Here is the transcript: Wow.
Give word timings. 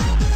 Wow. 0.00 0.33